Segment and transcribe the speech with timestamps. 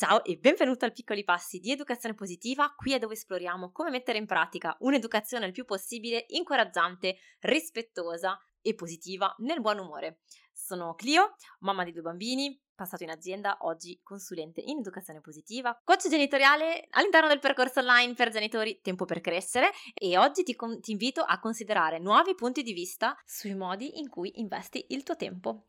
[0.00, 4.16] Ciao e benvenuto al Piccoli Passi di Educazione Positiva, qui è dove esploriamo come mettere
[4.16, 10.20] in pratica un'educazione il più possibile incoraggiante, rispettosa e positiva nel buon umore.
[10.54, 16.08] Sono Clio, mamma di due bambini, passato in azienda, oggi consulente in educazione positiva, coach
[16.08, 20.92] genitoriale all'interno del percorso online per genitori Tempo per crescere e oggi ti, con- ti
[20.92, 25.66] invito a considerare nuovi punti di vista sui modi in cui investi il tuo tempo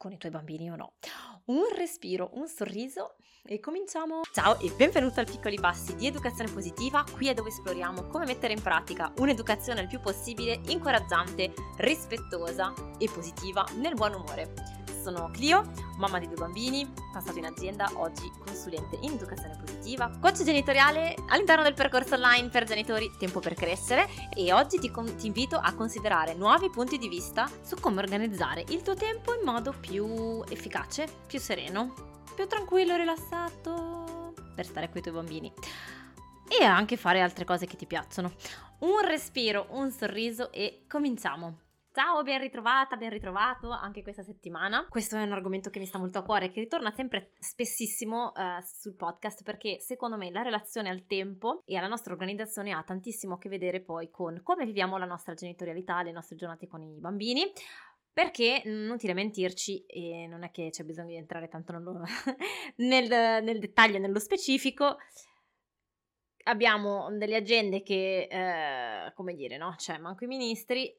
[0.00, 0.94] con i tuoi bambini o no.
[1.46, 4.20] Un respiro, un sorriso e cominciamo!
[4.32, 8.52] Ciao e benvenuto al Piccoli Passi di Educazione Positiva, qui è dove esploriamo come mettere
[8.52, 14.52] in pratica un'educazione il più possibile incoraggiante, rispettosa e positiva nel buon umore.
[15.02, 20.44] Sono Clio, mamma di due bambini, passato in azienda, oggi consulente in educazione positiva, coach
[20.44, 25.26] genitoriale all'interno del percorso online per genitori Tempo per crescere e oggi ti, con- ti
[25.26, 29.74] invito a considerare nuovi punti di vista su come organizzare il tuo tempo in modo
[29.80, 35.52] più efficace, più sereno, più tranquillo rilassato per stare con i tuoi bambini
[36.48, 38.32] e anche fare altre cose che ti piacciono.
[38.78, 41.58] Un respiro, un sorriso e cominciamo.
[41.92, 44.86] Ciao, ben ritrovata, ben ritrovato anche questa settimana.
[44.88, 48.62] Questo è un argomento che mi sta molto a cuore, che ritorna sempre spessissimo uh,
[48.62, 53.34] sul podcast perché secondo me la relazione al tempo e alla nostra organizzazione ha tantissimo
[53.34, 57.00] a che vedere poi con come viviamo la nostra genitorialità, le nostre giornate con i
[57.00, 57.52] bambini.
[58.20, 62.02] Perché, inutile mentirci, e non è che c'è bisogno di entrare tanto nello,
[62.76, 63.08] nel,
[63.42, 64.98] nel dettaglio nello specifico,
[66.42, 69.74] abbiamo delle agende che, eh, come dire, no?
[69.78, 70.94] Cioè, manco i ministri,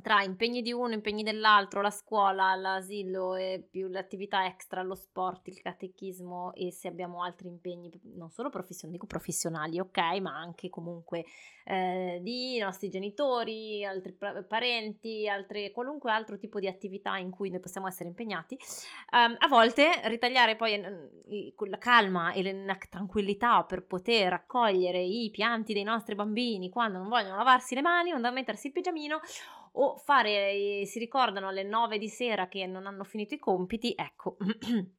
[0.00, 4.94] tra impegni di uno, impegni dell'altro, la scuola, l'asilo e più le attività extra, lo
[4.94, 10.36] sport, il catechismo e se abbiamo altri impegni non solo professionali, dico professionali, ok, ma
[10.36, 11.24] anche comunque
[11.64, 14.16] eh, di nostri genitori, altri
[14.48, 18.58] parenti, altre, qualunque altro tipo di attività in cui noi possiamo essere impegnati,
[19.12, 25.30] um, a volte ritagliare poi eh, la calma e la tranquillità per poter accogliere i
[25.30, 29.20] pianti dei nostri bambini quando non vogliono lavarsi le mani, non da mettersi il pigiamino
[29.72, 34.36] o fare, si ricordano alle 9 di sera che non hanno finito i compiti, ecco.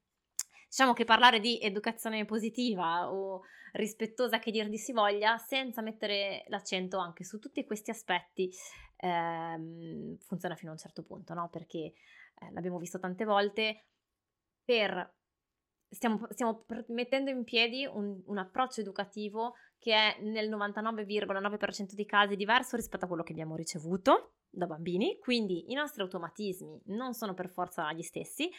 [0.71, 3.41] diciamo che parlare di educazione positiva o
[3.73, 8.49] rispettosa che dir di si voglia, senza mettere l'accento anche su tutti questi aspetti,
[8.97, 11.49] ehm, funziona fino a un certo punto, no?
[11.49, 13.85] Perché eh, l'abbiamo visto tante volte,
[14.63, 15.13] per,
[15.89, 22.35] stiamo, stiamo mettendo in piedi un, un approccio educativo che è nel 99,9% dei casi
[22.35, 27.33] diverso rispetto a quello che abbiamo ricevuto da bambini, quindi i nostri automatismi non sono
[27.33, 28.49] per forza gli stessi,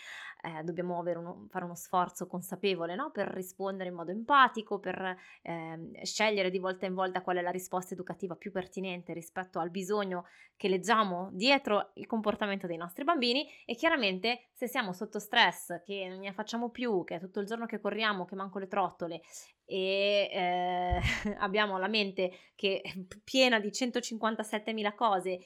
[0.41, 3.11] eh, dobbiamo uno, fare uno sforzo consapevole no?
[3.11, 7.51] per rispondere in modo empatico, per eh, scegliere di volta in volta qual è la
[7.51, 10.25] risposta educativa più pertinente rispetto al bisogno
[10.57, 13.47] che leggiamo dietro il comportamento dei nostri bambini.
[13.67, 17.47] E chiaramente se siamo sotto stress, che non ne facciamo più, che è tutto il
[17.47, 19.21] giorno che corriamo, che manco le trottole
[19.65, 21.01] e eh,
[21.39, 22.93] abbiamo la mente che è
[23.23, 25.39] piena di 157.000 cose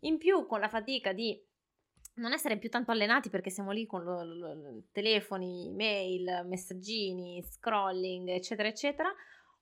[0.00, 1.40] in più, con la fatica di
[2.14, 7.42] non essere più tanto allenati perché siamo lì con lo, lo, lo, telefoni, mail, messaggini,
[7.42, 9.12] scrolling, eccetera, eccetera.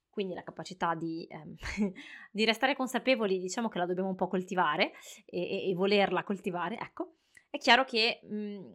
[0.08, 1.54] Quindi la capacità di, ehm,
[2.32, 4.92] di restare consapevoli, diciamo che la dobbiamo un po' coltivare
[5.26, 7.16] e, e, e volerla coltivare, ecco.
[7.50, 8.74] È chiaro che mh, mhmm,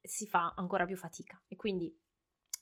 [0.00, 1.94] si fa ancora più fatica e quindi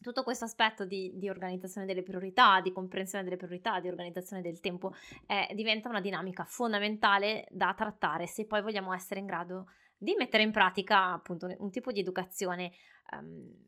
[0.01, 4.61] tutto questo aspetto di, di, organizzazione delle priorità, di comprensione delle priorità, di organizzazione del
[4.61, 4.95] tempo
[5.27, 9.67] eh, diventa una dinamica fondamentale da trattare se poi vogliamo essere in grado
[9.97, 12.71] di mettere in pratica appunto un tipo di educazione
[13.13, 13.67] um,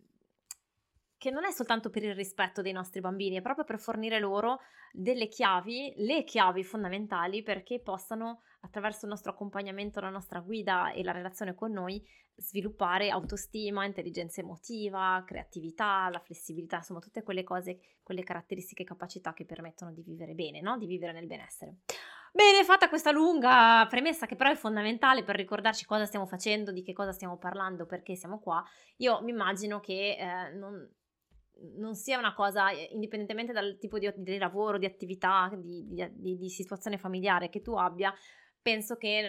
[1.18, 4.60] che non è soltanto per il rispetto dei nostri bambini, è proprio per fornire loro
[4.90, 11.02] delle chiavi, le chiavi fondamentali perché possano attraverso il nostro accompagnamento, la nostra guida e
[11.02, 12.02] la relazione con noi,
[12.34, 19.32] sviluppare autostima, intelligenza emotiva, creatività, la flessibilità, insomma tutte quelle cose, quelle caratteristiche e capacità
[19.32, 20.76] che permettono di vivere bene, no?
[20.78, 21.78] di vivere nel benessere.
[22.32, 26.82] Bene, fatta questa lunga premessa che però è fondamentale per ricordarci cosa stiamo facendo, di
[26.82, 28.64] che cosa stiamo parlando, perché siamo qua,
[28.98, 30.88] io mi immagino che eh, non,
[31.78, 36.36] non, sia una cosa, eh, indipendentemente dal tipo di, di lavoro, di attività, di, di,
[36.36, 38.14] di situazione familiare che tu abbia,
[38.62, 39.22] penso che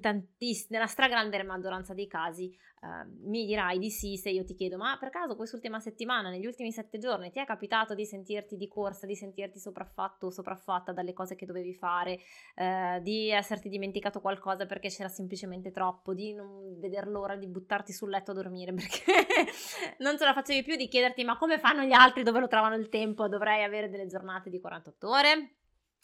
[0.00, 4.76] tantiss- nella stragrande maggioranza dei casi uh, mi dirai di sì se io ti chiedo
[4.76, 8.68] ma per caso quest'ultima settimana, negli ultimi sette giorni ti è capitato di sentirti di
[8.68, 12.18] corsa, di sentirti sopraffatto o sopraffatta dalle cose che dovevi fare,
[12.56, 17.92] uh, di esserti dimenticato qualcosa perché c'era semplicemente troppo, di non veder l'ora di buttarti
[17.92, 18.74] sul letto a dormire?
[18.86, 19.50] Perché
[19.98, 22.74] non ce la facevi più di chiederti ma come fanno gli altri, dove lo trovano
[22.74, 25.56] il tempo, dovrei avere delle giornate di 48 ore?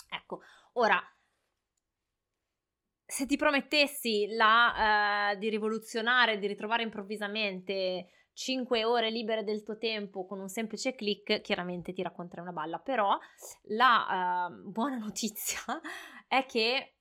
[0.08, 0.40] Ecco,
[0.74, 1.00] ora
[3.12, 9.76] se ti promettessi la, uh, di rivoluzionare, di ritrovare improvvisamente 5 ore libere del tuo
[9.76, 13.18] tempo con un semplice click, chiaramente ti racconterai una balla, però
[13.64, 15.60] la uh, buona notizia
[16.26, 16.94] è che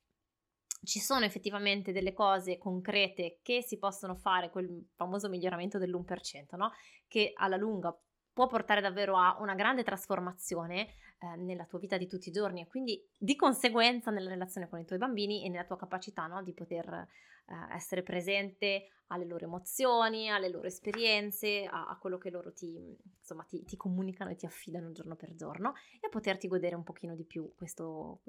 [0.83, 6.73] ci sono effettivamente delle cose concrete che si possono fare, quel famoso miglioramento dell'1%, no?
[7.07, 7.97] che alla lunga
[8.33, 10.89] può portare davvero a una grande trasformazione
[11.21, 14.79] eh, nella tua vita di tutti i giorni e quindi di conseguenza nella relazione con
[14.79, 17.07] i tuoi bambini e nella tua capacità no, di poter
[17.45, 22.97] eh, essere presente alle loro emozioni, alle loro esperienze, a, a quello che loro ti,
[23.19, 26.83] insomma, ti, ti, comunicano e ti affidano giorno per giorno e a poterti godere un
[26.83, 28.21] pochino di più questo,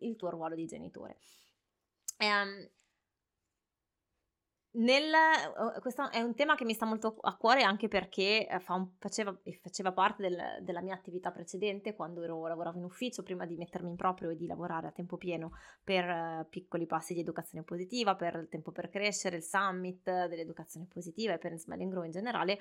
[0.00, 1.18] il tuo ruolo di genitore.
[2.18, 2.68] Um,
[4.76, 8.58] nel, uh, questo è un tema che mi sta molto a cuore anche perché uh,
[8.60, 13.22] fa un, faceva, faceva, parte del, della mia attività precedente quando ero, lavoravo in ufficio
[13.22, 15.52] prima di mettermi in proprio e di lavorare a tempo pieno
[15.82, 20.86] per uh, piccoli passi di educazione positiva, per il tempo per crescere, il summit dell'educazione
[20.86, 22.58] positiva e per il Smiling Grow in generale.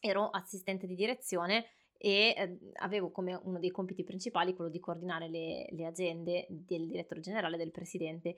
[0.00, 1.66] Ero assistente di direzione
[2.02, 6.86] e eh, avevo come uno dei compiti principali quello di coordinare le, le agende del
[6.86, 8.36] direttore generale e del presidente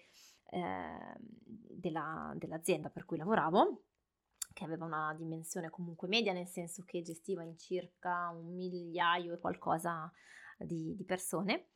[0.52, 3.84] eh, della, dell'azienda per cui lavoravo
[4.52, 9.38] che aveva una dimensione comunque media, nel senso che gestiva in circa un migliaio e
[9.38, 10.12] qualcosa
[10.58, 11.68] di, di persone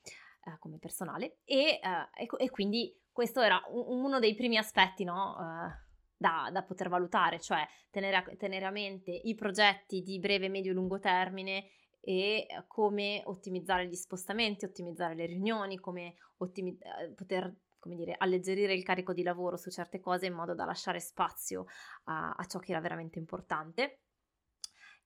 [0.44, 1.38] eh, come personale.
[1.44, 5.84] E, eh, e, e, quindi questo era uno dei primi aspetti no, eh,
[6.16, 10.72] da, da, poter valutare, cioè tenere a, tenere a mente i progetti di breve, medio
[10.72, 11.70] e lungo termine
[12.00, 18.74] e come ottimizzare gli spostamenti, ottimizzare le riunioni, come ottimi- eh, poter come dire, alleggerire
[18.74, 21.66] il carico di lavoro su certe cose in modo da lasciare spazio
[22.04, 24.00] a, a ciò che era veramente importante.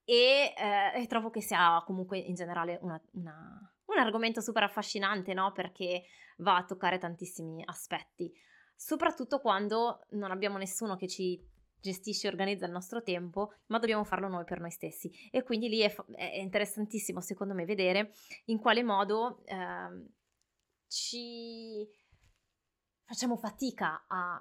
[0.05, 5.35] E, eh, e, trovo che sia comunque in generale una, una, un argomento super affascinante,
[5.35, 5.53] no?
[5.53, 6.05] Perché
[6.39, 8.33] va a toccare tantissimi aspetti,
[8.75, 11.47] soprattutto quando non abbiamo nessuno che ci
[11.81, 15.11] gestisce e organizza il nostro tempo, ma dobbiamo farlo noi per noi stessi.
[15.31, 18.13] E quindi lì è, è interessantissimo, secondo me, vedere
[18.47, 20.09] in quale modo eh,
[20.87, 21.89] ci
[23.11, 24.35] facciamo fatica a,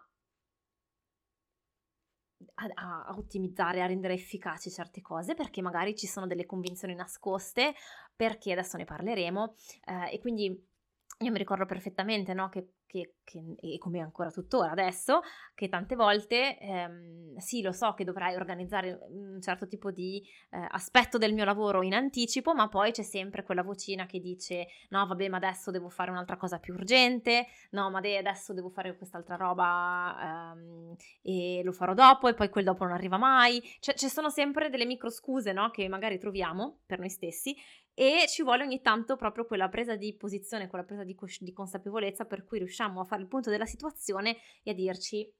[2.54, 7.74] a, a, ottimizzare, a rendere efficaci certe cose, perché magari ci sono delle convinzioni nascoste,
[8.16, 9.56] perché adesso ne parleremo,
[9.86, 14.72] eh, e quindi io mi ricordo perfettamente no, che che, che, e come ancora tuttora
[14.72, 15.22] adesso,
[15.54, 20.68] che tante volte ehm, sì, lo so che dovrai organizzare un certo tipo di eh,
[20.72, 25.06] aspetto del mio lavoro in anticipo, ma poi c'è sempre quella vocina che dice: No,
[25.06, 29.36] vabbè, ma adesso devo fare un'altra cosa più urgente, no, ma adesso devo fare quest'altra
[29.36, 33.62] roba ehm, e lo farò dopo, e poi quel dopo non arriva mai.
[33.80, 37.56] Cioè, ci sono sempre delle micro scuse no, che magari troviamo per noi stessi
[38.00, 41.52] e ci vuole ogni tanto proprio quella presa di posizione, quella presa di, cos- di
[41.52, 45.32] consapevolezza per cui riusciamo a fare il punto della situazione e a dirci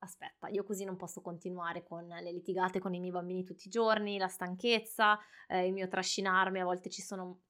[0.00, 3.70] aspetta, io così non posso continuare con le litigate con i miei bambini tutti i
[3.70, 5.18] giorni, la stanchezza,
[5.48, 7.40] eh, il mio trascinarmi, a volte ci sono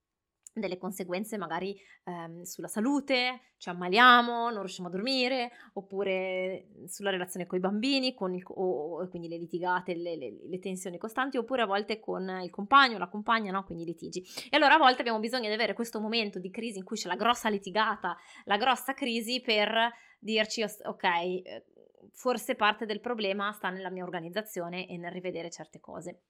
[0.60, 7.46] delle conseguenze magari ehm, sulla salute, ci ammaliamo, non riusciamo a dormire, oppure sulla relazione
[7.46, 11.36] con i bambini, con il, o, o, quindi le litigate, le, le, le, tensioni costanti,
[11.36, 13.64] oppure a volte con il compagno, la compagna, no?
[13.64, 14.24] quindi litigi.
[14.50, 17.08] E allora a volte abbiamo bisogno di avere questo momento di crisi in cui c'è
[17.08, 21.64] la grossa litigata, la grossa crisi per dirci ok, eh,
[22.12, 26.22] forse parte del problema sta nella mia organizzazione e nel rivedere certe cose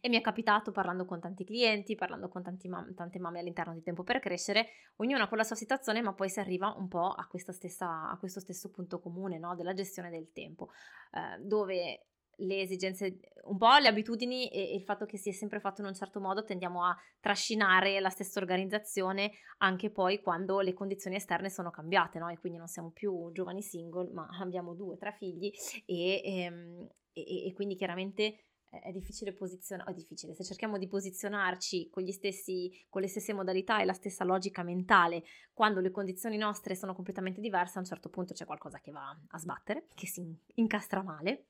[0.00, 3.82] e mi è capitato parlando con tanti clienti, parlando con mam- tante mamme all'interno di
[3.82, 7.28] Tempo per Crescere, ognuna con la sua situazione, ma poi si arriva un po' a,
[7.34, 9.54] stessa, a questo stesso punto comune no?
[9.54, 10.70] della gestione del tempo,
[11.12, 12.08] eh, dove
[12.40, 15.88] le esigenze, un po' le abitudini e, il fatto che si è sempre fatto in
[15.88, 21.50] un certo modo, tendiamo a trascinare la stessa organizzazione anche poi quando le condizioni esterne
[21.50, 22.28] sono cambiate, no?
[22.28, 25.50] E quindi non siamo più giovani single, ma abbiamo due, tre figli
[25.84, 31.88] e, ehm, e, e quindi chiaramente è difficile posizionare, è difficile, se cerchiamo di posizionarci
[31.88, 36.74] con, stessi, con, le stesse modalità e la stessa logica mentale, quando le condizioni nostre
[36.74, 40.22] sono completamente diverse, a un certo punto c'è qualcosa che va a sbattere, che si
[40.56, 41.46] incastra male.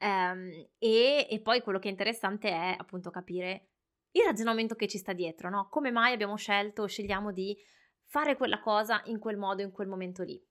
[0.00, 3.68] Um, e, e, poi quello che è interessante è appunto capire
[4.12, 5.68] il ragionamento che ci sta dietro, no?
[5.68, 7.56] Come mai abbiamo scelto o scegliamo di
[8.04, 10.42] fare quella cosa in quel modo, in quel momento lì.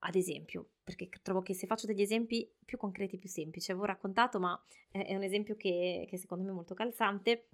[0.00, 4.40] Ad esempio, perché trovo che se faccio degli esempi più concreti, più semplici, avevo raccontato,
[4.40, 4.58] ma
[4.90, 7.48] è, un esempio che, che secondo me è molto calzante,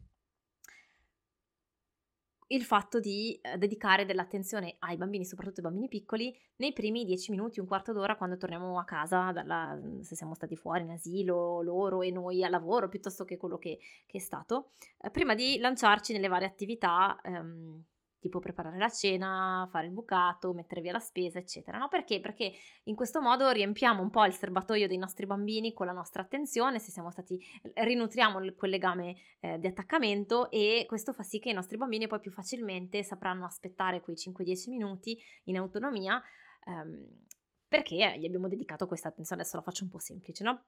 [2.49, 7.33] il fatto di eh, dedicare dell'attenzione ai bambini, soprattutto ai bambini piccoli, nei primi dieci
[7.33, 11.61] minuti, un quarto d'ora quando torniamo a casa, dalla, se siamo stati fuori in asilo,
[11.61, 15.59] loro e noi al lavoro, piuttosto che quello che, che è stato, eh, prima di
[15.59, 17.83] lanciarci nelle varie attività ehm,
[18.25, 21.77] tipo preparare la cena, fare il bucato, mettere via la spesa, eccetera.
[21.77, 21.89] No?
[21.89, 22.21] Perché?
[22.21, 22.55] Perché
[22.85, 26.79] in questo modo riempiamo un po' il serbatoio dei nostri bambini con la nostra attenzione,
[26.79, 27.39] se siamo stati,
[27.75, 32.21] rinutriamo quel legame eh, di attaccamento e questo fa sì che i nostri bambini poi
[32.21, 36.23] più facilmente sapranno aspettare quei 5-10 minuti in autonomia
[36.65, 37.25] ehm,
[37.69, 39.43] perché gli abbiamo dedicato questa attenzione.
[39.43, 40.65] Adesso la faccio un po' semplice, no?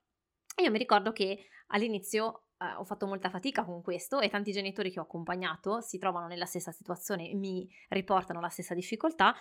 [0.62, 4.90] io mi ricordo che all'inizio eh, ho fatto molta fatica con questo e tanti genitori
[4.90, 9.34] che ho accompagnato si trovano nella stessa situazione e mi riportano la stessa difficoltà.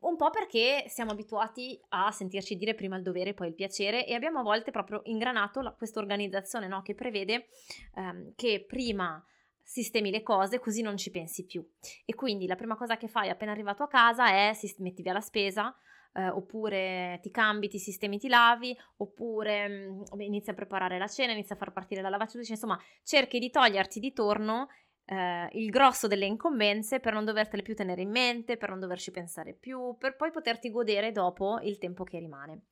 [0.00, 4.06] Un po' perché siamo abituati a sentirci dire prima il dovere e poi il piacere
[4.06, 6.80] e abbiamo a volte proprio ingranato questa organizzazione no?
[6.80, 7.48] che prevede
[7.94, 9.22] ehm, che prima
[9.62, 11.66] sistemi le cose così non ci pensi più.
[12.04, 15.20] E quindi la prima cosa che fai appena arrivato a casa è metti via la
[15.20, 15.74] spesa,
[16.12, 21.08] eh, oppure ti cambi, ti sistemi, ti lavi, oppure mh, mm, inizi a preparare la
[21.08, 24.68] cena, inizi a far partire la lavatrice, insomma cerchi di toglierti di torno
[25.04, 29.10] eh, il grosso delle incombenze per non dovertele più tenere in mente, per non doverci
[29.10, 32.62] pensare più, per poi poterti godere dopo il tempo che rimane.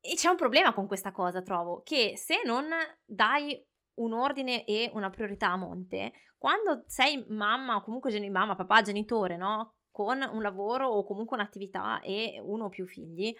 [0.00, 2.66] E c'è un problema con questa cosa, trovo, che se non
[3.04, 3.64] dai
[3.94, 8.82] un ordine e una priorità a monte, quando sei mamma o comunque gen- mamma, papà,
[8.82, 9.74] genitore, no?
[9.92, 13.32] Con un lavoro o comunque un'attività e uno o più figli,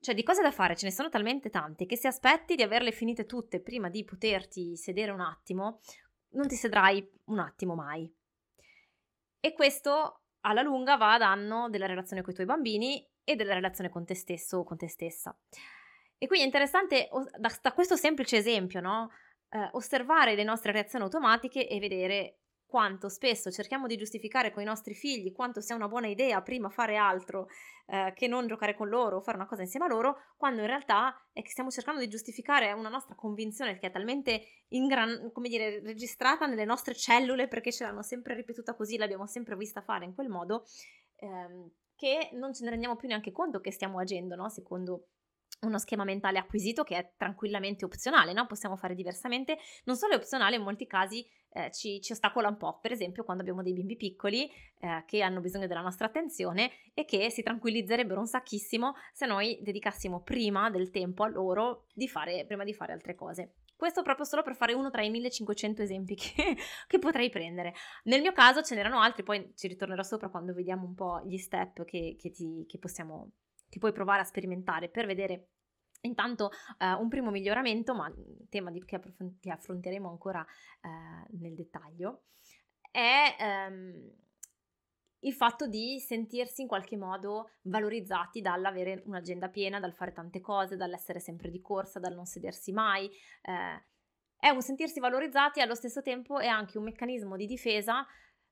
[0.00, 2.92] cioè di cose da fare ce ne sono talmente tante che se aspetti di averle
[2.92, 5.80] finite tutte prima di poterti sedere un attimo,
[6.30, 8.12] non ti sedrai un attimo mai.
[9.40, 13.54] E questo alla lunga va a danno della relazione con i tuoi bambini e della
[13.54, 15.36] relazione con te stesso o con te stessa.
[16.16, 17.08] E quindi è interessante
[17.38, 19.10] da, questo semplice esempio, no?
[19.50, 22.37] Eh, osservare le nostre reazioni automatiche e vedere
[22.68, 26.68] quanto spesso cerchiamo di giustificare con i nostri figli quanto sia una buona idea prima
[26.68, 27.48] fare altro
[27.86, 30.66] eh, che non giocare con loro o fare una cosa insieme a loro, quando in
[30.66, 35.48] realtà è che stiamo cercando di giustificare una nostra convinzione che è talmente ingran- come
[35.48, 40.04] dire, registrata nelle nostre cellule perché ce l'hanno sempre ripetuta così, l'abbiamo sempre vista fare
[40.04, 40.66] in quel modo,
[41.16, 44.50] ehm, che non ce ne rendiamo più neanche conto che stiamo agendo, no?
[44.50, 45.06] secondo
[45.60, 48.46] uno schema mentale acquisito che è tranquillamente opzionale, no?
[48.46, 52.56] possiamo fare diversamente, non solo è opzionale, in molti casi eh, ci, ci, ostacola un
[52.56, 56.70] po', per esempio quando abbiamo dei bimbi piccoli eh, che hanno bisogno della nostra attenzione
[56.94, 62.08] e che si tranquillizzerebbero un sacchissimo se noi dedicassimo prima del tempo a loro di
[62.08, 63.54] fare, prima di fare altre cose.
[63.74, 67.74] Questo proprio solo per fare uno tra i 1500 esempi che, che, potrei prendere.
[68.04, 71.36] Nel mio caso ce n'erano altri, poi ci ritornerò sopra quando vediamo un po' gli
[71.36, 73.30] step che, che, ti, che possiamo
[73.68, 75.48] che puoi provare a sperimentare per vedere
[76.02, 78.12] Intanto eh, un primo miglioramento, ma
[78.48, 80.46] tema di, che, approf- che, affronteremo ancora
[80.80, 82.26] eh, nel dettaglio,
[82.90, 84.12] è ehm,
[85.20, 90.76] il fatto di sentirsi in qualche modo valorizzati dall'avere un'agenda piena, dal fare tante cose,
[90.76, 93.10] dall'essere sempre di corsa, dal non sedersi mai.
[93.42, 93.86] Eh,
[94.40, 98.06] è un sentirsi valorizzati e allo stesso tempo è anche un meccanismo di difesa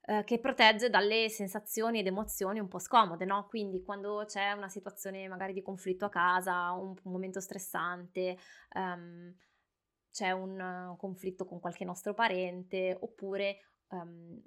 [0.09, 3.47] eh, che protegge dalle sensazioni ed emozioni un po' scomode, no?
[3.49, 8.39] Quindi quando c'è una situazione magari di conflitto a casa, un, un momento stressante,
[8.75, 9.35] um,
[10.13, 10.61] c'è un
[10.93, 13.59] uh, conflitto con qualche nostro parente, oppure
[13.89, 14.41] um,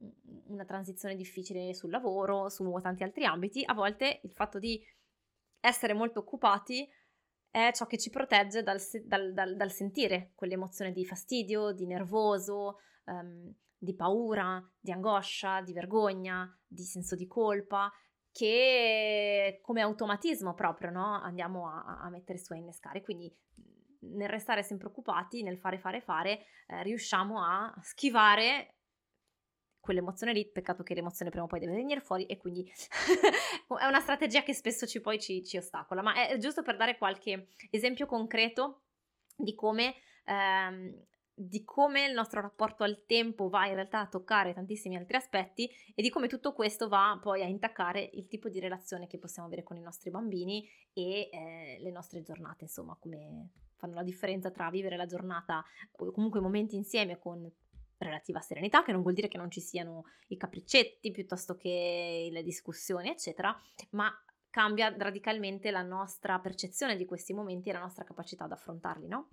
[0.48, 4.82] una transizione difficile sul lavoro, su tanti altri ambiti, a volte il fatto di
[5.60, 6.90] essere molto occupati
[7.52, 12.78] è ciò che ci protegge dal, dal, dal, dal sentire quell'emozione di fastidio, di nervoso,
[13.08, 17.92] um, di paura, di angoscia, di vergogna, di senso di colpa,
[18.32, 21.22] che come automatismo proprio no?
[21.22, 23.02] andiamo a, a, mettere su a innescare.
[23.02, 23.34] Quindi
[24.02, 28.76] nel restare sempre occupati, nel fare, fare, fare, eh, riusciamo a schivare
[29.80, 32.70] quell'emozione lì, peccato che l'emozione prima o poi deve venire fuori e quindi
[33.80, 36.98] è una strategia che spesso ci, poi ci, ci ostacola, ma è giusto per dare
[36.98, 38.84] qualche esempio concreto
[39.36, 39.96] di come
[40.26, 41.06] ehm,
[41.42, 45.70] di come il nostro rapporto al tempo va in realtà a toccare tantissimi altri aspetti
[45.96, 49.48] e di come tutto questo va poi a intaccare il tipo di relazione che possiamo
[49.48, 54.52] avere con i nostri bambini e eh, le nostre giornate, insomma, come fanno la differenza
[54.52, 57.50] tra vivere la giornata o comunque momenti insieme con
[57.98, 62.44] relativa serenità, che non vuol dire che non ci siano i capriccetti piuttosto che le
[62.44, 63.58] discussioni, eccetera,
[63.92, 64.12] ma
[64.50, 69.30] cambia radicalmente la nostra percezione di questi momenti e la nostra capacità ad affrontarli, no?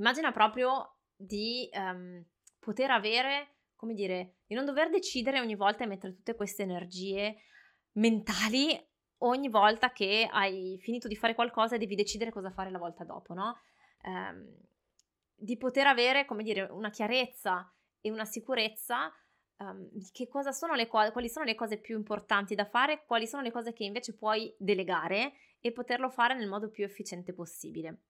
[0.00, 2.24] Immagina proprio di um,
[2.58, 7.36] poter avere, come dire, di non dover decidere ogni volta e mettere tutte queste energie
[7.92, 8.82] mentali
[9.18, 13.04] ogni volta che hai finito di fare qualcosa e devi decidere cosa fare la volta
[13.04, 13.60] dopo, no?
[14.04, 14.56] Um,
[15.34, 19.12] di poter avere, come dire, una chiarezza e una sicurezza
[19.58, 23.04] um, di che cosa sono le cose, quali sono le cose più importanti da fare,
[23.04, 27.34] quali sono le cose che invece puoi delegare e poterlo fare nel modo più efficiente
[27.34, 28.04] possibile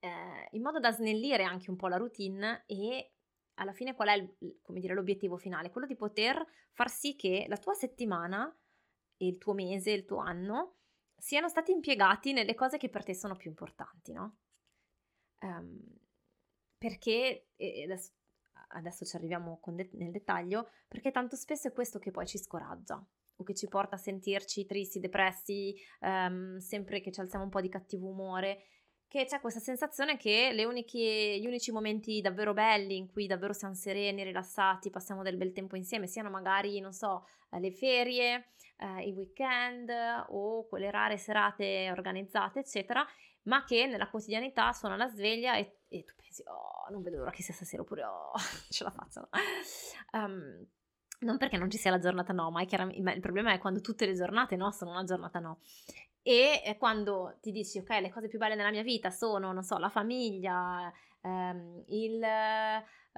[0.00, 3.12] eh, in modo da snellire anche un po' la routine e
[3.54, 4.34] alla fine qual è il,
[4.66, 5.70] dire, l'obiettivo finale?
[5.70, 8.54] Quello di poter far sì che la tua settimana,
[9.18, 10.76] il tuo mese, il tuo anno
[11.16, 14.38] siano stati impiegati nelle cose che per te sono più importanti, no?
[15.42, 15.78] Um,
[16.78, 17.48] perché,
[17.84, 18.12] adesso,
[18.68, 23.06] adesso, ci arriviamo de- nel dettaglio, perché tanto spesso è questo che poi ci scoraggia
[23.36, 27.60] o che ci porta a sentirci tristi, depressi, um, sempre che ci alziamo un po'
[27.60, 28.64] di cattivo umore
[29.10, 33.74] che c'è questa sensazione che uniche, gli unici momenti davvero belli in cui davvero siamo
[33.74, 37.26] sereni, rilassati, passiamo del bel tempo insieme, siano magari, non so,
[37.58, 39.90] le ferie, eh, i weekend
[40.28, 43.04] o quelle rare serate organizzate, eccetera,
[43.42, 47.32] ma che nella quotidianità suona la sveglia e, e tu pensi, oh, non vedo l'ora
[47.32, 48.30] che sia stasera oppure, oh,
[48.70, 49.28] ce la faccio.
[50.12, 50.64] Um,
[51.22, 52.64] non perché non ci sia la giornata no, ma,
[53.00, 55.58] ma il problema è quando tutte le giornate no sono una giornata no.
[56.22, 59.78] E quando ti dici, ok, le cose più belle nella mia vita sono, non so,
[59.78, 62.24] la famiglia, ehm, il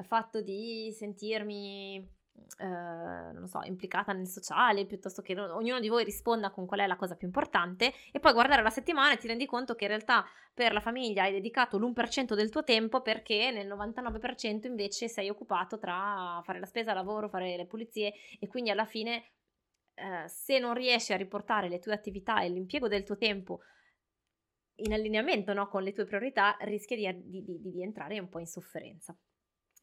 [0.05, 2.21] fatto di sentirmi
[2.59, 6.87] eh, non so, implicata nel sociale, piuttosto che ognuno di voi risponda con qual è
[6.87, 9.91] la cosa più importante e poi guardare la settimana e ti rendi conto che in
[9.91, 15.29] realtà per la famiglia hai dedicato l'1% del tuo tempo perché nel 99% invece sei
[15.29, 19.25] occupato tra fare la spesa, lavoro, fare le pulizie e quindi alla fine
[20.03, 23.61] eh, se non riesci a riportare le tue attività e l'impiego del tuo tempo
[24.77, 28.47] in allineamento no, con le tue priorità, rischi di, di, di, entrare un po' in
[28.47, 29.17] sofferenza.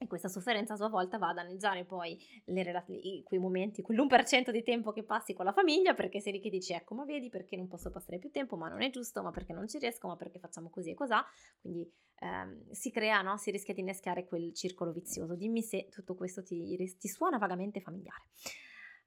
[0.02, 2.84] E questa sofferenza a sua volta va a danneggiare poi le,
[3.24, 6.74] quei momenti, quell'1% di tempo che passi con la famiglia, perché sei lì che dici,
[6.74, 9.54] ecco, ma vedi perché non posso passare più tempo, ma non è giusto, ma perché
[9.54, 11.26] non ci riesco, ma perché facciamo così e cos'ha.
[11.62, 13.38] Quindi ehm, si crea, no?
[13.38, 15.36] si rischia di innescare quel circolo vizioso.
[15.36, 18.24] Dimmi se tutto questo ti, ti suona vagamente familiare.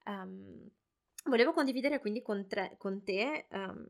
[0.04, 0.68] Um,
[1.24, 3.86] volevo condividere quindi con, tre, con te um,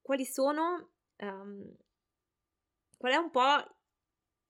[0.00, 1.76] quali sono, um,
[2.96, 3.76] qual è un po'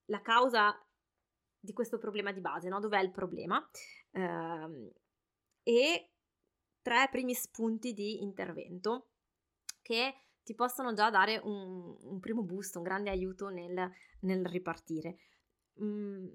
[0.07, 0.77] la causa
[1.59, 2.81] di questo problema di base, no?
[2.81, 3.65] Dov'è il problema?
[4.13, 4.91] Um,
[5.63, 6.11] e
[6.81, 9.11] tre primi spunti di intervento
[9.81, 15.17] che ti possono già dare un, un primo boost, un grande aiuto nel, nel ripartire.
[15.81, 16.27] Mm,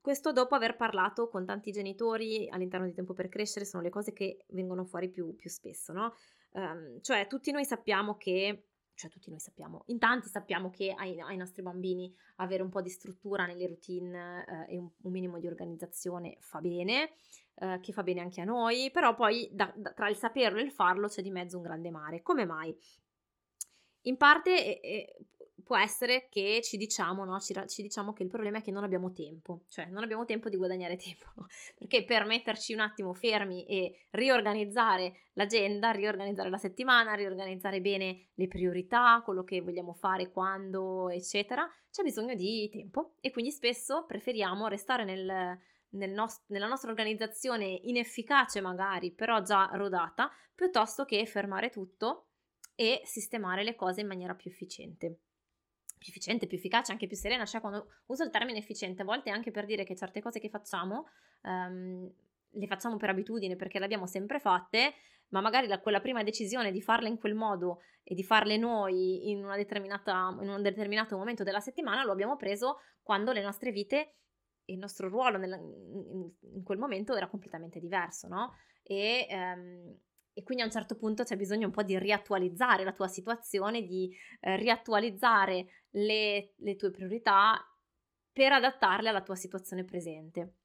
[0.00, 4.12] questo dopo aver parlato con tanti genitori all'interno di Tempo per Crescere, sono le cose
[4.12, 6.14] che vengono fuori più, più spesso, no?
[6.52, 11.20] Um, cioè, tutti noi sappiamo che, cioè tutti noi sappiamo, in tanti sappiamo che ai,
[11.20, 15.38] ai nostri bambini avere un po' di struttura nelle routine uh, e un, un, minimo
[15.38, 17.10] di organizzazione fa bene,
[17.56, 20.62] uh, che fa bene anche a noi, però poi da, da, tra il saperlo e
[20.62, 22.22] il farlo c'è di mezzo un grande mare.
[22.22, 22.74] Come mai?
[24.02, 25.16] In parte eh,
[25.66, 27.40] può essere che ci diciamo, no?
[27.40, 30.48] ci, ci, diciamo che il problema è che non abbiamo tempo, cioè non abbiamo tempo
[30.48, 31.26] di guadagnare tempo,
[31.76, 38.46] perché per metterci un attimo fermi e riorganizzare l'agenda, riorganizzare la settimana, riorganizzare bene le
[38.46, 44.68] priorità, quello che vogliamo fare, quando, eccetera, c'è bisogno di tempo e quindi spesso preferiamo
[44.68, 45.58] restare nel,
[45.90, 52.28] nel nost- nella nostra organizzazione inefficace magari, però già rodata, piuttosto che fermare tutto
[52.76, 55.22] e sistemare le cose in maniera più efficiente
[55.98, 59.30] più efficiente, più efficace, anche più serena, cioè quando uso il termine efficiente, a volte
[59.30, 61.06] anche per dire che certe cose che facciamo
[61.42, 62.10] um,
[62.56, 64.94] le facciamo per abitudine perché le abbiamo sempre fatte,
[65.28, 69.30] ma magari la, quella prima decisione di farle in quel modo e di farle noi
[69.30, 74.14] in, in un determinato momento della settimana lo abbiamo preso quando le nostre vite
[74.64, 78.54] e il nostro ruolo nella, in, in, quel momento era completamente diverso, no?
[78.82, 79.96] E, um,
[80.38, 83.86] e quindi a un certo punto c'è bisogno un po' di riattualizzare la tua situazione,
[83.86, 87.58] di eh, riattualizzare le, le tue priorità
[88.30, 90.56] per adattarle alla tua situazione presente.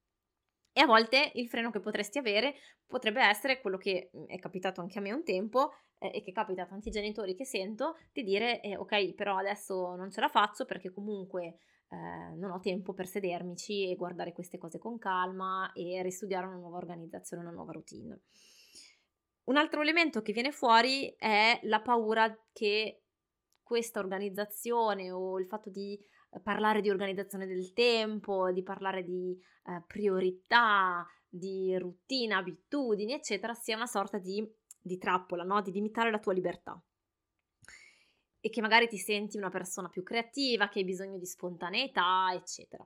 [0.74, 2.56] E a volte il freno che potresti avere
[2.86, 6.34] potrebbe essere quello che mm, è capitato anche a me un tempo eh, e che
[6.34, 10.28] capita a tanti genitori che sento, di dire eh, ok, però adesso non ce la
[10.28, 15.72] faccio perché comunque eh, non ho tempo per sedermici e guardare queste cose con calma
[15.72, 18.20] e ristudiare una nuova organizzazione, una nuova routine.
[19.44, 23.04] Un altro elemento che viene fuori è la paura che
[23.62, 25.98] questa organizzazione o il fatto di
[26.32, 33.54] eh, parlare di organizzazione del tempo, di parlare di eh, priorità, di routine, abitudini, eccetera,
[33.54, 34.46] sia una sorta di,
[34.80, 35.62] di trappola, no?
[35.62, 36.82] di limitare la tua libertà.
[38.44, 42.86] E che magari ti senti una persona più creativa, che hai bisogno di spontaneità, eccetera.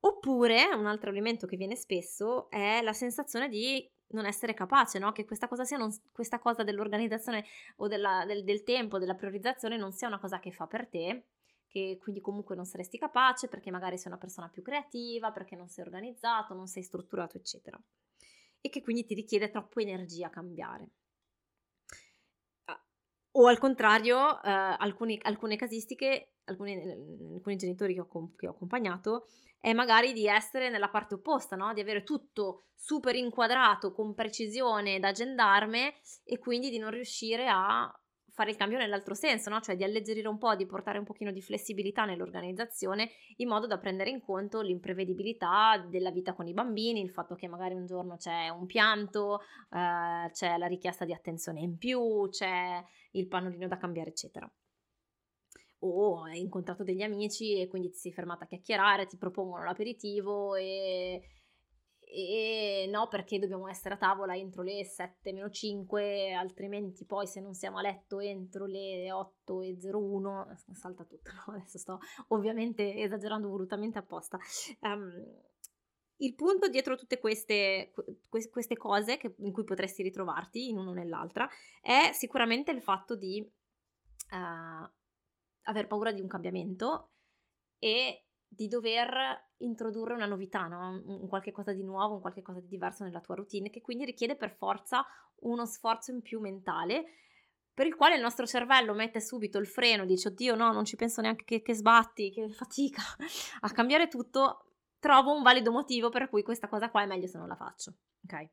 [0.00, 5.12] Oppure un altro elemento che viene spesso è la sensazione di non essere capace, no?
[5.12, 7.44] che questa cosa, non, questa cosa dell'organizzazione
[7.76, 11.26] o della, del, del tempo, della priorizzazione non sia una cosa che fa per te,
[11.66, 15.68] che quindi comunque non saresti capace perché magari sei una persona più creativa, perché non
[15.68, 17.80] sei organizzato, non sei strutturato, eccetera.
[18.60, 20.90] E che quindi ti richiede troppo energia a cambiare.
[23.38, 26.74] O al contrario, eh, alcuni, alcune casistiche, alcuni,
[27.34, 29.26] alcuni genitori che ho, che ho, accompagnato,
[29.60, 31.72] è magari di essere nella parte opposta, no?
[31.72, 35.94] di avere tutto super inquadrato con precisione da gendarme
[36.24, 37.92] e quindi di non riuscire a
[38.36, 39.60] fare il cambio nell'altro senso, no?
[39.60, 43.78] cioè di alleggerire un po', di portare un pochino di flessibilità nell'organizzazione in modo da
[43.78, 48.16] prendere in conto l'imprevedibilità della vita con i bambini, il fatto che magari un giorno
[48.16, 53.78] c'è un pianto, eh, c'è la richiesta di attenzione in più, c'è il pannolino da
[53.78, 54.50] cambiare, eccetera
[55.80, 60.56] o hai incontrato degli amici e quindi ti sei fermata a chiacchierare, ti propongono l'aperitivo
[60.56, 61.22] e
[62.08, 67.40] e no perché dobbiamo essere a tavola entro le 7 meno 5 altrimenti poi se
[67.40, 71.54] non siamo a letto entro le 8 e 01 salta tutto no?
[71.58, 74.38] adesso sto ovviamente esagerando volutamente apposta
[74.82, 75.12] um,
[76.18, 77.92] il punto dietro tutte queste,
[78.28, 81.48] queste cose che, in cui potresti ritrovarti in uno o nell'altra
[81.82, 83.40] è sicuramente il fatto di
[84.30, 84.90] uh,
[85.62, 87.10] aver paura di un cambiamento
[87.78, 88.25] e
[88.56, 91.02] di dover introdurre una novità, no?
[91.04, 94.04] un qualche cosa di nuovo, un qualche cosa di diverso nella tua routine, che quindi
[94.04, 95.04] richiede per forza
[95.40, 97.04] uno sforzo in più mentale,
[97.72, 100.96] per il quale il nostro cervello mette subito il freno, dice oddio no, non ci
[100.96, 103.02] penso neanche che, che sbatti, che fatica
[103.60, 104.64] a cambiare tutto,
[104.98, 107.92] trovo un valido motivo per cui questa cosa qua è meglio se non la faccio,
[108.24, 108.48] ok?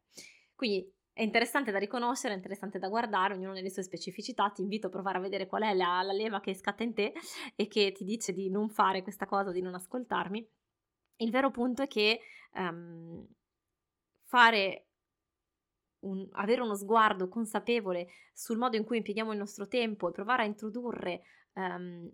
[0.53, 4.49] Quindi è interessante da riconoscere, è interessante da guardare, ognuno nelle sue specificità.
[4.49, 7.13] Ti invito a provare a vedere qual è la, la leva che scatta in te
[7.55, 10.49] e che ti dice di non fare questa cosa, di non ascoltarmi.
[11.17, 12.19] Il vero punto è che
[12.55, 13.25] um,
[14.23, 14.87] fare
[15.99, 20.41] un, avere uno sguardo consapevole sul modo in cui impieghiamo il nostro tempo e provare
[20.41, 21.21] a introdurre
[21.53, 22.11] um,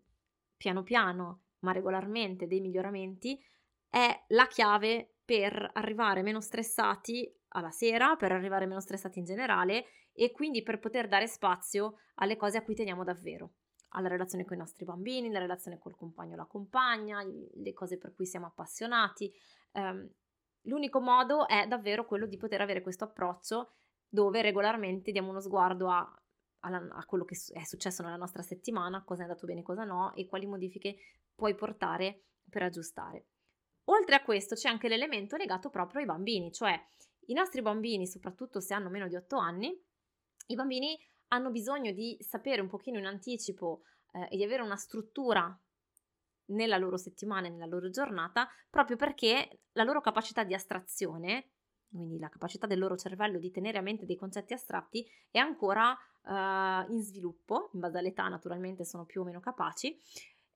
[0.57, 3.41] piano piano, ma regolarmente, dei miglioramenti
[3.87, 9.85] è la chiave per arrivare meno stressati alla sera, per arrivare meno stressati in generale
[10.13, 13.53] e quindi per poter dare spazio alle cose a cui teniamo davvero,
[13.89, 17.97] alla relazione con i nostri bambini, la relazione col compagno o la compagna, le cose
[17.97, 19.31] per cui siamo appassionati.
[19.71, 20.07] Um,
[20.63, 23.73] l'unico modo è davvero quello di poter avere questo approccio
[24.07, 25.99] dove regolarmente diamo uno sguardo a,
[26.59, 30.13] a, a quello che è successo nella nostra settimana, cosa è andato bene, cosa no
[30.15, 30.97] e quali modifiche
[31.33, 33.27] puoi portare per aggiustare.
[33.85, 36.79] Oltre a questo c'è anche l'elemento legato proprio ai bambini, cioè
[37.27, 39.79] i nostri bambini, soprattutto se hanno meno di 8 anni,
[40.47, 40.97] i bambini
[41.29, 45.57] hanno bisogno di sapere un pochino in anticipo eh, e di avere una struttura
[46.49, 51.51] nella loro settimana e nella loro giornata, proprio perché la loro capacità di astrazione,
[51.89, 55.91] quindi la capacità del loro cervello di tenere a mente dei concetti astratti, è ancora
[55.91, 59.95] uh, in sviluppo, in base all'età naturalmente sono più o meno capaci,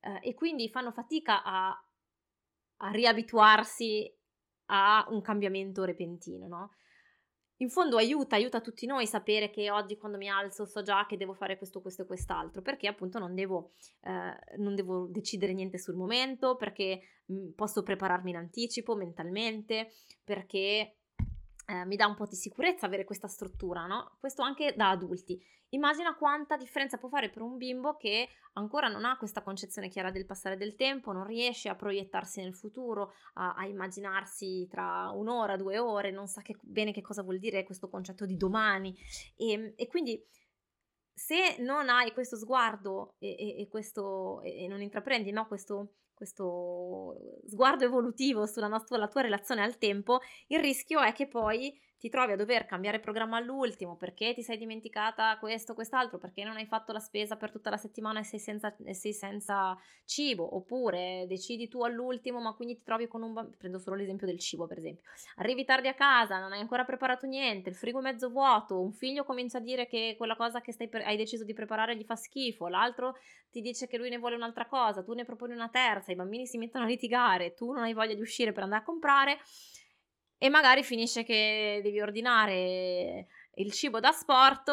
[0.01, 1.69] uh, e quindi fanno fatica a,
[2.77, 4.11] a riabituarsi
[4.67, 6.71] a un cambiamento repentino, no?
[7.57, 11.17] In fondo aiuta, aiuta tutti noi sapere che oggi quando mi alzo so già che
[11.17, 15.77] devo fare questo, questo e quest'altro, perché appunto non devo, eh, non devo decidere niente
[15.77, 19.91] sul momento, perché mh, mm, posso prepararmi in anticipo mentalmente,
[20.23, 20.97] perché
[21.65, 24.17] eh, mi dà un po' di sicurezza avere questa struttura, no?
[24.19, 25.41] Questo anche da adulti.
[25.69, 30.11] Immagina quanta differenza può fare per un bimbo che ancora non ha questa concezione chiara
[30.11, 35.55] del passare del tempo, non riesce a proiettarsi nel futuro, a, a immaginarsi tra un'ora,
[35.55, 38.95] due ore, non sa che, bene che cosa vuol dire questo concetto di domani.
[39.35, 40.23] E, e quindi
[41.11, 47.41] se non hai questo sguardo e, e, e questo, e non intraprendi no, questo questo
[47.45, 52.09] sguardo evolutivo sulla, nostra, sulla tua relazione al tempo, il rischio è che poi ti
[52.09, 56.65] trovi a dover cambiare programma all'ultimo perché ti sei dimenticata questo, quest'altro, perché non hai
[56.65, 61.23] fatto la spesa per tutta la settimana e sei senza, e sei senza cibo, oppure
[61.29, 64.67] decidi tu all'ultimo ma quindi ti trovi con un bambino, prendo solo l'esempio del cibo
[64.67, 68.29] per esempio, arrivi tardi a casa, non hai ancora preparato niente, il frigo è mezzo
[68.29, 71.95] vuoto, un figlio comincia a dire che quella cosa che per- hai deciso di preparare
[71.95, 73.15] gli fa schifo, l'altro
[73.49, 76.47] ti dice che lui ne vuole un'altra cosa, tu ne proponi una terza, i bambini
[76.47, 79.37] si mettono a litigare, tu non hai voglia di uscire per andare a comprare
[80.43, 84.69] e magari finisce che devi ordinare il cibo da sport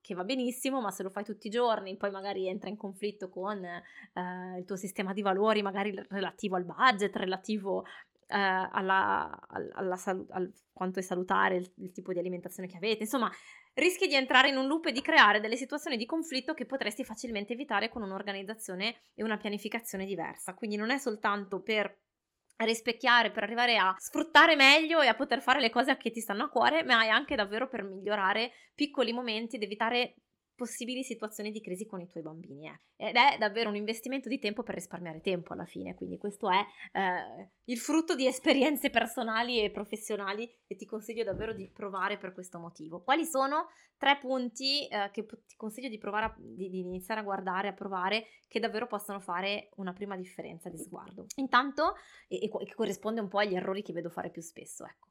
[0.00, 3.28] che va benissimo, ma se lo fai tutti i giorni, poi magari entra in conflitto
[3.28, 7.84] con eh, il tuo sistema di valori, magari relativo al budget, relativo
[8.26, 9.30] eh, alla,
[9.74, 13.30] alla salu- al quanto è salutare il, il, tipo di alimentazione che avete, insomma,
[13.74, 17.04] rischi di entrare in un loop e di creare delle situazioni di conflitto che potresti
[17.04, 20.54] facilmente evitare con un'organizzazione e una pianificazione diversa.
[20.54, 21.96] Quindi non è soltanto per
[22.64, 26.44] rispecchiare, per arrivare a sfruttare meglio e a poter fare le cose che ti stanno
[26.44, 30.14] a cuore, ma è anche davvero per migliorare piccoli momenti ed evitare
[30.62, 32.68] possibili situazioni di crisi con i tuoi bambini.
[32.68, 33.08] Eh.
[33.08, 36.64] Ed è davvero un investimento di tempo per risparmiare tempo alla fine, quindi questo è
[36.92, 42.32] eh, il frutto di esperienze personali e professionali che ti consiglio davvero di provare per
[42.32, 43.02] questo motivo.
[43.02, 47.24] Quali sono tre punti eh, che ti consiglio di provare a, di, di, iniziare a
[47.24, 51.26] guardare, a provare, che davvero possono fare una prima differenza di sguardo?
[51.36, 51.96] Intanto,
[52.28, 55.08] e, e che corrisponde un po' agli errori che vedo fare più spesso, ecco.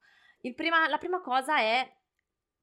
[0.56, 1.94] Prima, la prima cosa è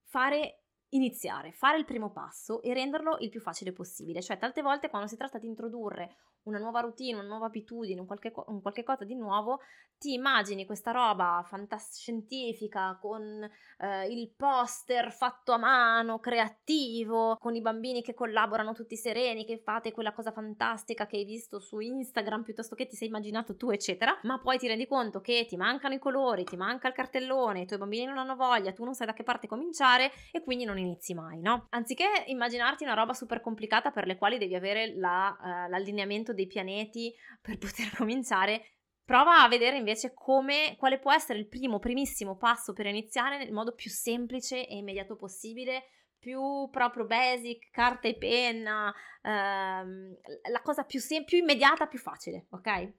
[0.05, 4.23] fare iniziare, fare il primo passo e renderlo il più facile possibile.
[4.23, 6.17] Cioè, tante volte quando si tratta di introdurre
[6.49, 9.61] una nuova routine, una nuova abitudine, un qualche, un qualche cosa di nuovo,
[9.99, 17.61] ti immagini questa roba fantascientifica con eh, il poster fatto a mano, creativo, con i
[17.61, 22.45] bambini che collaborano tutti sereni, che fate quella cosa fantastica che hai visto su Instagram
[22.45, 25.95] piuttosto che ti sei immaginato tu, eccetera, ma poi ti rendi conto che ti mancano
[25.95, 29.07] i colori, ti manca il cartellone, i tuoi bambini non hanno voglia, tu non sai
[29.07, 31.67] da che parte cominciare e quindi non inizi mai, no?
[31.71, 36.47] Anziché immaginarti una roba super complicata per le quali devi avere la, uh, l'allineamento dei
[36.47, 38.63] pianeti per poter cominciare,
[39.05, 43.53] prova a vedere invece come, quale può essere il primo, primissimo passo per iniziare nel
[43.53, 45.85] modo più semplice e immediato possibile,
[46.19, 50.17] più proprio basic, carta e penna, ehm,
[50.51, 52.93] la cosa più, sem- più immediata, più facile, ok?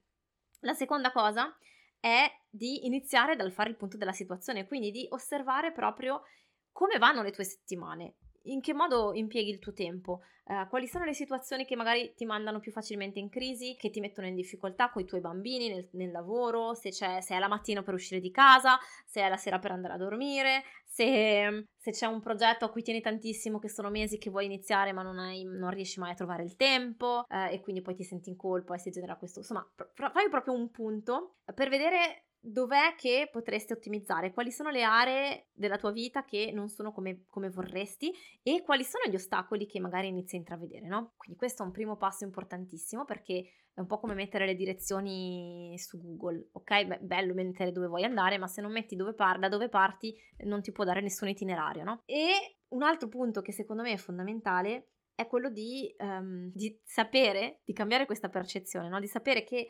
[0.62, 1.56] La seconda cosa
[1.99, 6.23] è di iniziare dal fare il punto della situazione, quindi di osservare proprio
[6.71, 10.21] come vanno le tue settimane, in che modo impieghi il tuo tempo?
[10.45, 13.99] Uh, quali sono le situazioni che magari ti mandano più facilmente in crisi, che ti
[13.99, 17.84] mettono in difficoltà con i tuoi bambini nel, nel lavoro, se, se, è la mattina
[17.84, 22.08] per uscire di casa, se è la sera per andare a dormire, se, se, c'è
[22.08, 25.43] un progetto a cui tieni tantissimo che sono mesi che vuoi iniziare ma non, hai,
[25.43, 28.73] non riesci mai a trovare il tempo uh, e quindi poi ti senti in colpa
[28.73, 29.39] e si genera questo.
[29.39, 34.84] Insomma, pro- fai proprio un punto per vedere dov'è che potresti ottimizzare, quali sono le
[34.84, 39.65] aree della tua vita che non sono come, come, vorresti e quali sono gli ostacoli
[39.65, 41.13] che magari inizi a intravedere, no?
[41.17, 45.73] Quindi questo è un primo passo importantissimo perché è un po' come mettere le direzioni
[45.78, 46.86] su Google, ok?
[46.86, 50.15] Beh, bello mettere dove vuoi andare, ma se non metti dove par- da dove parti
[50.45, 52.02] non ti può dare nessun itinerario, no?
[52.06, 57.60] E un altro punto che secondo me è fondamentale è quello di, um, di sapere,
[57.65, 59.02] di cambiare questa percezione, no?
[59.02, 59.67] Di sapere che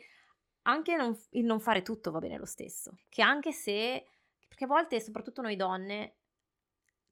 [0.62, 2.98] anche non, il non fare tutto va bene lo stesso.
[3.08, 4.06] Che anche se,
[4.48, 6.16] perché a volte, soprattutto noi donne,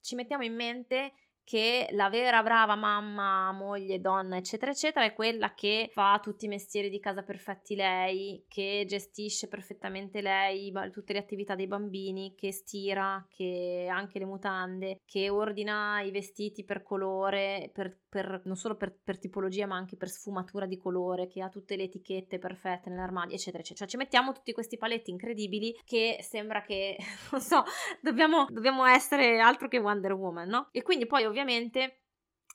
[0.00, 1.12] ci mettiamo in mente
[1.48, 6.48] che la vera brava mamma, moglie, donna, eccetera, eccetera, è quella che fa tutti i
[6.48, 12.52] mestieri di casa perfetti lei, che gestisce perfettamente lei tutte le attività dei bambini, che
[12.52, 18.76] stira, che anche le mutande, che ordina i vestiti per colore, per, per, non solo
[18.76, 22.90] per, per, tipologia, ma anche per sfumatura di colore, che ha tutte le etichette perfette
[22.90, 23.86] nell'armadio, eccetera, eccetera.
[23.86, 26.96] Cioè ci mettiamo tutti questi paletti incredibili che sembra che,
[27.30, 27.64] non so,
[28.00, 30.68] dobbiamo, dobbiamo essere altro che Wonder Woman, no?
[30.72, 32.00] E quindi poi ovviamente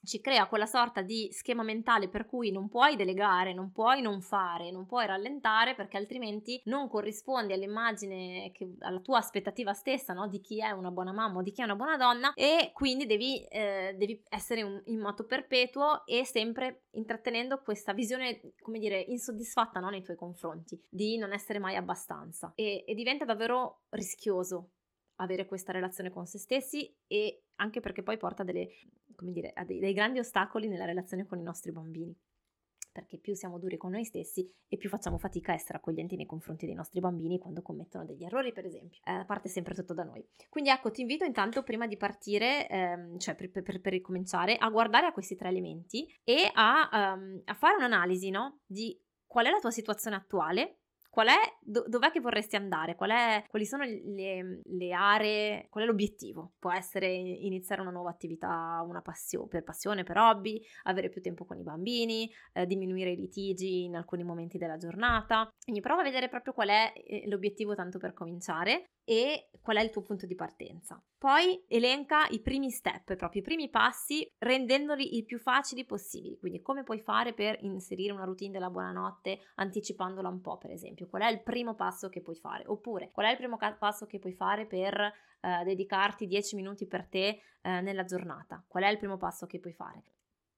[0.03, 4.21] ci crea quella sorta di schema mentale per cui non puoi delegare, non puoi non
[4.21, 10.27] fare, non puoi rallentare perché altrimenti non corrispondi all'immagine, che, alla tua aspettativa stessa no?
[10.27, 13.05] di chi è una buona mamma o di chi è una buona donna e quindi
[13.05, 18.99] devi, eh, devi essere un, in moto perpetuo e sempre intrattenendo questa visione, come dire,
[18.99, 19.89] insoddisfatta no?
[19.89, 24.71] nei tuoi confronti, di non essere mai abbastanza e, e diventa davvero rischioso
[25.17, 28.69] avere questa relazione con se stessi e anche perché poi porta delle,
[29.17, 32.15] dire, a dei, dei grandi ostacoli nella relazione con i nostri bambini
[32.93, 36.27] perché più siamo duri con noi stessi e più facciamo fatica a essere accoglienti nei
[36.27, 39.01] confronti dei nostri bambini quando commettono degli errori, per esempio.
[39.03, 40.23] Eh, parte sempre tutto da noi.
[40.47, 44.69] Quindi ecco, ti invito intanto prima di partire, ehm, cioè per, per, per, ricominciare, a
[44.69, 48.59] guardare a questi tre elementi e a, um, a fare un'analisi no?
[48.65, 50.82] di qual è la tua situazione attuale,
[51.13, 52.95] Qual è, do, dov'è che vorresti andare?
[52.95, 56.53] Qual è, quali sono le, le, aree, qual è l'obiettivo?
[56.57, 61.45] Può essere iniziare una nuova attività, una passione, per passione, per hobby, avere più tempo
[61.45, 65.47] con i bambini, eh, diminuire i litigi in alcuni momenti della giornata.
[65.63, 69.81] Quindi prova a vedere proprio qual è eh, l'obiettivo tanto per cominciare e qual è
[69.81, 71.01] il tuo punto di partenza.
[71.17, 76.37] Poi elenca i primi step, proprio i primi passi, rendendoli i più facili possibili.
[76.37, 81.02] Quindi come puoi fare per inserire una routine della buonanotte anticipandola un po', per esempio.
[81.07, 82.63] Qual è il primo passo che puoi fare?
[82.67, 86.87] Oppure qual è il primo ca- passo che puoi fare per eh, dedicarti 10 minuti
[86.87, 88.63] per te eh, nella giornata?
[88.67, 90.03] Qual è il primo passo che puoi fare?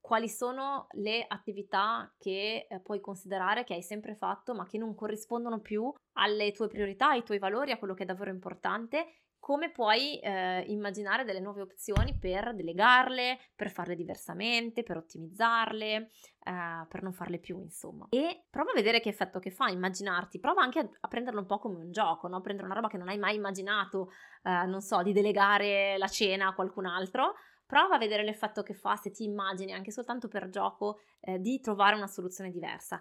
[0.06, 4.94] quali sono le attività che eh, puoi considerare che hai sempre fatto ma che non
[4.94, 9.08] corrispondono più alle tue priorità, ai tuoi valori, a quello che è davvero importante
[9.46, 16.86] come puoi eh, immaginare delle nuove opzioni per delegarle, per farle diversamente, per ottimizzarle, eh,
[16.90, 18.08] per non farle più, insomma.
[18.10, 21.46] E prova a vedere che effetto che fa, immaginarti, prova anche a, a prenderlo un
[21.46, 22.42] po' come un gioco, no?
[22.42, 24.10] Prendere una roba che non hai mai immaginato,
[24.42, 27.36] eh, non so, di delegare la cena a qualcun altro,
[27.68, 31.60] prova a vedere l'effetto che fa se ti immagini anche soltanto per gioco eh, di
[31.60, 33.00] trovare una soluzione diversa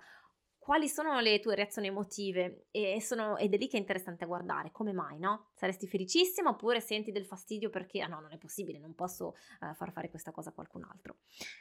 [0.65, 4.71] quali sono le tue reazioni emotive e sono, ed è lì che è interessante guardare,
[4.73, 5.51] come mai, no?
[5.53, 9.75] Saresti felicissima oppure senti del fastidio perché, ah no, non è possibile, non posso uh,
[9.75, 11.19] far fare questa cosa a qualcun altro.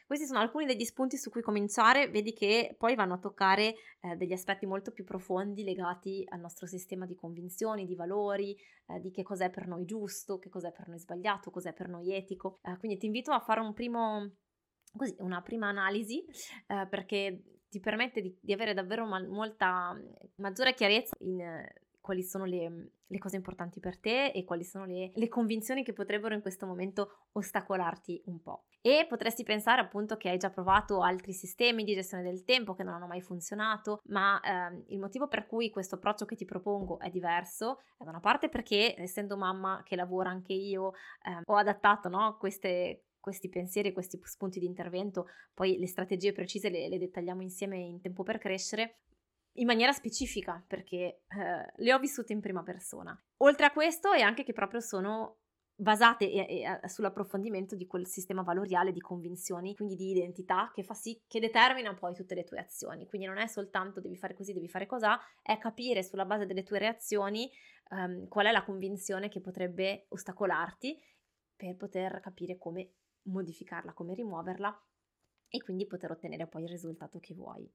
[0.08, 4.16] Questi sono alcuni degli spunti su cui cominciare, vedi che poi vanno a toccare eh,
[4.16, 8.56] degli aspetti molto più profondi legati al nostro sistema di convinzioni, di valori,
[8.88, 12.14] eh, di che cos'è per noi giusto, che cos'è per noi sbagliato, cos'è per noi
[12.14, 12.62] etico.
[12.64, 14.32] Eh, quindi ti invito a fare un primo
[14.96, 16.24] così, una prima analisi
[16.68, 20.00] eh, perché ti permette di, di avere davvero ma- molta
[20.36, 24.86] maggiore chiarezza in eh, quali sono le, le, cose importanti per te e quali sono
[24.86, 28.66] le, le, convinzioni che potrebbero in questo momento ostacolarti un po'.
[28.82, 32.84] E potresti pensare appunto che hai già provato altri sistemi di gestione del tempo che
[32.84, 37.00] non hanno mai funzionato, ma ehm, il motivo per cui questo approccio che ti propongo
[37.00, 40.92] è diverso è da una parte perché essendo mamma che lavora anche io
[41.24, 46.70] eh, ho adattato no, queste questi pensieri, questi spunti di intervento, poi le strategie precise
[46.70, 48.98] le, le dettagliamo insieme in tempo per crescere,
[49.54, 53.18] in maniera specifica, perché eh, le ho vissute in prima persona.
[53.38, 55.38] Oltre a questo è anche che proprio sono
[55.74, 60.94] basate e, e, sull'approfondimento di quel sistema valoriale di convinzioni, quindi di identità, che fa
[60.94, 63.08] sì che determina poi tutte le tue azioni.
[63.08, 65.06] Quindi non è soltanto devi fare così, devi fare così,
[65.42, 67.50] è capire sulla base delle tue reazioni
[67.92, 71.00] um, qual è la convinzione che potrebbe ostacolarti
[71.56, 72.90] per poter capire come
[73.24, 74.86] modificarla, come rimuoverla
[75.48, 77.72] e quindi poter ottenere poi il risultato che vuoi.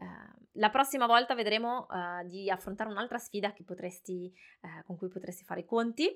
[0.00, 5.44] Uh, la prossima volta vedremo uh, di affrontare un'altra sfida potresti, uh, con cui potresti
[5.44, 6.08] fare i conti,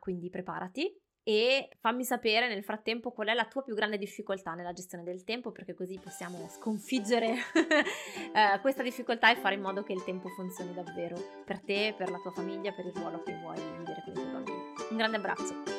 [0.00, 4.72] quindi preparati e fammi sapere nel frattempo qual è la tua più grande difficoltà nella
[4.72, 7.34] gestione del tempo perché così possiamo sconfiggere
[8.62, 12.18] questa difficoltà e fare in modo che il tempo funzioni davvero per te, per la
[12.18, 14.58] tua famiglia, per il ruolo che vuoi vivere con i tuoi bambini.
[14.90, 15.77] Un grande abbraccio!